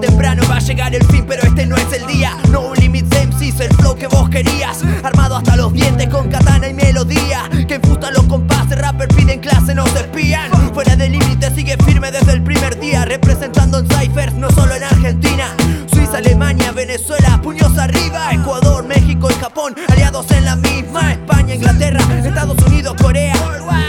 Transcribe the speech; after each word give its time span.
temprano 0.00 0.42
va 0.48 0.56
a 0.56 0.60
llegar 0.60 0.94
el 0.94 1.04
fin, 1.06 1.24
pero 1.26 1.42
este 1.42 1.66
no 1.66 1.76
es 1.76 1.92
el 1.92 2.06
día. 2.06 2.36
No 2.50 2.74
limits 2.74 3.08
MCs, 3.10 3.60
el 3.60 3.74
flow 3.74 3.96
que 3.96 4.06
vos 4.06 4.28
querías. 4.28 4.82
Armado 5.02 5.36
hasta 5.36 5.56
los 5.56 5.72
dientes 5.72 6.08
con 6.08 6.28
katana 6.28 6.68
y 6.68 6.74
melodía. 6.74 7.48
Que 7.66 7.74
enfusta 7.74 8.10
los 8.10 8.24
compases, 8.24 8.78
rapper 8.78 9.08
piden 9.08 9.40
clase, 9.40 9.74
no 9.74 9.86
se 9.86 10.00
espían. 10.00 10.50
Fuera 10.74 10.96
de 10.96 11.08
límite, 11.08 11.50
sigue 11.54 11.76
firme 11.84 12.10
desde 12.10 12.32
el 12.32 12.42
primer 12.42 12.78
día. 12.78 13.04
Representando 13.04 13.78
en 13.78 13.88
Cyphers, 13.88 14.34
no 14.34 14.50
solo 14.50 14.74
en 14.74 14.84
Argentina. 14.84 15.54
Suiza, 15.92 16.18
Alemania, 16.18 16.72
Venezuela, 16.72 17.40
puños 17.42 17.76
arriba. 17.76 18.32
Ecuador, 18.32 18.67
España, 21.12 21.54
Inglaterra, 21.54 22.00
Estados 22.24 22.56
Unidos, 22.66 22.94
Corea. 23.00 23.34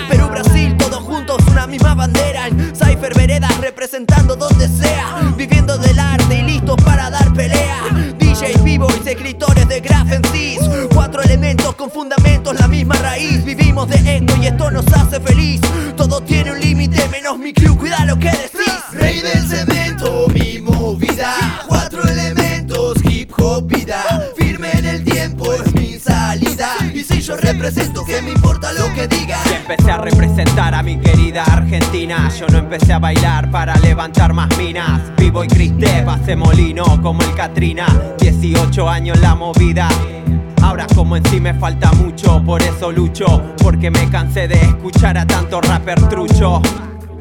Perú, 0.09 0.27
Brasil, 0.29 0.75
todos 0.77 1.03
juntos, 1.03 1.37
una 1.51 1.67
misma 1.67 1.95
bandera. 1.95 2.47
En 2.47 2.75
Cypher, 2.75 3.13
veredas, 3.15 3.55
representando 3.59 4.35
donde 4.35 4.67
sea. 4.67 5.33
Viviendo 5.37 5.77
del 5.77 5.99
arte 5.99 6.39
y 6.39 6.41
listos 6.43 6.77
para 6.83 7.09
dar 7.09 7.33
pelea. 7.33 7.83
DJs 8.19 8.63
vivos 8.63 8.93
y 9.05 9.09
escritores 9.09 9.67
de 9.67 9.81
en 10.11 10.89
Cuatro 10.93 11.21
elementos 11.21 11.75
con 11.75 11.91
fundamentos, 11.91 12.59
la 12.59 12.67
misma 12.67 12.95
raíz. 12.95 13.43
Vivimos 13.43 13.87
de 13.87 14.17
esto 14.17 14.33
y 14.41 14.47
esto 14.47 14.71
nos 14.71 14.85
hace 14.87 15.19
feliz. 15.19 15.61
Todo 15.95 16.21
tiene 16.21 16.51
un 16.51 16.59
límite, 16.59 17.07
menos 17.09 17.37
mi 17.37 17.53
crew, 17.53 17.77
cuida 17.77 18.03
lo 18.05 18.17
que 18.17 18.29
decís. 18.29 18.98
Yo 27.29 27.37
represento, 27.37 28.03
que 28.03 28.21
me 28.23 28.31
importa 28.31 28.73
lo 28.73 28.91
que 28.93 29.07
digan? 29.07 29.39
Y 29.51 29.53
empecé 29.53 29.91
a 29.91 29.97
representar 29.97 30.73
a 30.73 30.81
mi 30.81 30.97
querida 30.97 31.43
Argentina. 31.43 32.27
Yo 32.39 32.47
no 32.47 32.57
empecé 32.57 32.91
a 32.91 32.97
bailar 32.97 33.51
para 33.51 33.75
levantar 33.77 34.33
más 34.33 34.49
minas. 34.57 35.01
Vivo 35.15 35.43
y 35.43 35.47
Cristep 35.47 36.07
hace 36.07 36.35
molino 36.35 36.99
como 37.03 37.21
el 37.21 37.35
Katrina. 37.35 37.85
18 38.19 38.89
años 38.89 39.19
la 39.19 39.35
movida. 39.35 39.89
Ahora 40.63 40.87
como 40.95 41.17
en 41.17 41.25
sí 41.25 41.39
me 41.39 41.53
falta 41.53 41.91
mucho, 41.93 42.43
por 42.43 42.63
eso 42.63 42.91
lucho, 42.91 43.53
porque 43.61 43.91
me 43.91 44.09
cansé 44.09 44.47
de 44.47 44.55
escuchar 44.55 45.17
a 45.17 45.27
tanto 45.27 45.61
rapper 45.61 46.01
trucho. 46.09 46.61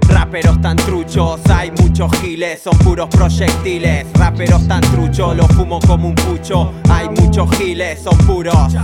Raperos 0.08 0.58
tan 0.62 0.76
truchos, 0.76 1.40
hay 1.50 1.70
muchos 1.82 2.10
giles, 2.20 2.62
son 2.62 2.78
puros 2.78 3.08
proyectiles. 3.10 4.06
Raperos 4.14 4.66
tan 4.66 4.80
truchos, 4.80 5.36
los 5.36 5.48
fumo 5.48 5.80
como 5.80 6.08
un 6.08 6.14
pucho. 6.14 6.72
Hay 6.88 7.10
muchos 7.10 7.54
giles, 7.58 8.00
son 8.02 8.16
puros. 8.18 8.74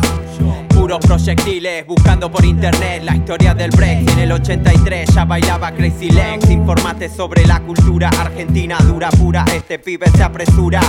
Puros 0.85 1.01
proyectiles, 1.01 1.87
buscando 1.87 2.31
por 2.31 2.45
internet 2.45 3.05
la 3.05 3.17
historia 3.17 3.55
del 3.55 3.71
break. 3.71 4.07
En 4.11 4.19
el 4.19 4.33
83 4.33 5.15
ya 5.15 5.25
bailaba 5.25 5.73
Crazy 5.73 6.11
Legs. 6.11 6.51
Informate 6.51 7.09
sobre 7.09 7.47
la 7.47 7.59
cultura 7.61 8.11
argentina 8.11 8.77
dura, 8.81 9.09
pura. 9.09 9.47
Este 9.51 9.79
pibe 9.79 10.11
se 10.11 10.23
apresura. 10.23 10.83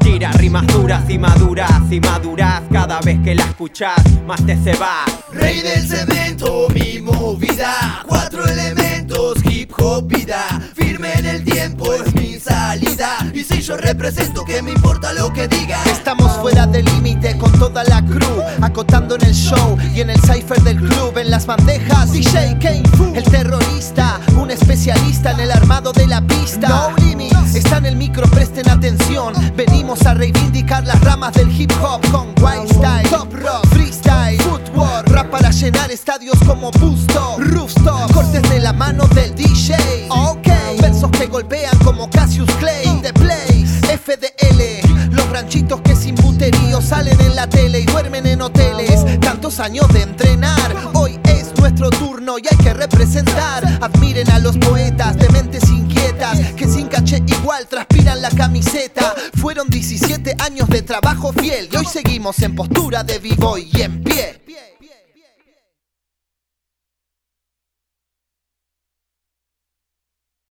Tira 0.00 0.32
rimas 0.32 0.66
duras 0.68 1.04
y 1.10 1.18
maduras 1.18 1.82
y 1.90 2.00
maduras 2.00 2.62
cada 2.72 2.98
vez 3.02 3.18
que 3.20 3.34
la 3.34 3.44
escuchas, 3.44 3.98
más 4.26 4.42
te 4.46 4.56
se 4.56 4.72
va. 4.76 5.04
Rey 5.32 5.60
del 5.60 5.86
cemento, 5.86 6.68
mi 6.72 7.02
movida. 7.02 8.04
Cuatro 8.06 8.42
elementos, 8.46 9.44
hip 9.44 9.70
hop 9.78 10.06
vida. 10.08 10.62
Firme 10.74 11.12
en 11.12 11.26
el 11.26 11.44
tiempo 11.44 11.92
es 11.92 12.14
mi 12.14 12.38
salida. 12.38 13.18
Y 13.34 13.44
si 13.44 13.60
yo 13.60 13.76
represento, 13.76 14.46
que 14.46 14.62
me 14.62 14.70
importa 14.70 15.12
lo 15.12 15.30
que 15.32 15.46
digan? 15.46 15.86
Estamos 15.88 16.32
fuera 16.38 16.66
del 16.66 16.84
límite 16.86 17.36
con 17.36 17.52
toda 17.58 17.84
la 17.84 18.02
crew, 18.04 18.35
acotando 18.76 19.14
en 19.14 19.24
el 19.24 19.34
show 19.34 19.78
y 19.94 20.02
en 20.02 20.10
el 20.10 20.20
cipher 20.20 20.60
del 20.62 20.76
club, 20.76 21.16
en 21.16 21.30
las 21.30 21.46
bandejas. 21.46 22.12
DJ 22.12 22.58
Kane 22.58 22.82
Fu, 22.94 23.10
el 23.14 23.24
terrorista, 23.24 24.20
un 24.36 24.50
especialista 24.50 25.30
en 25.30 25.40
el 25.40 25.50
armado 25.50 25.92
de 25.92 26.06
la 26.06 26.20
pista. 26.20 26.68
No 26.68 26.96
limits, 26.98 27.54
está 27.54 27.78
en 27.78 27.86
el 27.86 27.96
micro, 27.96 28.28
presten 28.28 28.68
atención. 28.68 29.32
Venimos 29.56 30.04
a 30.04 30.12
reivindicar 30.12 30.84
las 30.84 31.00
ramas 31.00 31.32
del 31.32 31.50
hip 31.58 31.72
hop 31.80 32.06
con 32.10 32.34
wild 32.44 32.70
style, 32.70 33.08
top 33.08 33.32
rock, 33.32 33.66
freestyle, 33.68 34.38
footwork, 34.42 35.08
rap 35.08 35.30
para 35.30 35.50
llenar 35.52 35.90
estadios 35.90 36.36
como 36.46 36.70
Busto, 36.72 37.36
Rooftop, 37.38 38.12
cortes 38.12 38.42
de 38.50 38.60
la 38.60 38.74
mano 38.74 39.06
del 39.14 39.34
DJ. 39.34 39.74
Ok, 40.10 40.48
versos 40.82 41.10
que 41.12 41.28
golpean 41.28 41.78
como 41.78 42.10
Cassius 42.10 42.50
Clay, 42.58 43.00
The 43.00 43.14
Place, 43.14 43.96
FDL, 43.96 45.14
los 45.14 45.30
ranchitos 45.30 45.80
que 45.80 45.95
salen 46.86 47.20
en 47.20 47.34
la 47.34 47.48
tele 47.48 47.80
y 47.80 47.84
duermen 47.84 48.26
en 48.26 48.42
hoteles. 48.42 49.04
Tantos 49.20 49.58
años 49.60 49.88
de 49.92 50.02
entrenar, 50.02 50.90
hoy 50.94 51.18
es 51.24 51.52
nuestro 51.58 51.90
turno 51.90 52.38
y 52.38 52.42
hay 52.50 52.56
que 52.58 52.74
representar. 52.74 53.64
Admiren 53.80 54.30
a 54.30 54.38
los 54.38 54.56
poetas 54.58 55.16
de 55.16 55.28
mentes 55.30 55.68
inquietas 55.68 56.38
que 56.54 56.68
sin 56.68 56.86
caché 56.86 57.22
igual 57.26 57.66
transpiran 57.66 58.20
la 58.20 58.30
camiseta. 58.30 59.14
Fueron 59.34 59.68
17 59.68 60.36
años 60.38 60.68
de 60.68 60.82
trabajo 60.82 61.32
fiel 61.32 61.68
y 61.72 61.76
hoy 61.76 61.86
seguimos 61.86 62.40
en 62.42 62.54
postura 62.54 63.02
de 63.02 63.18
vivo 63.18 63.58
y 63.58 63.82
en 63.82 64.02
pie. 64.02 64.75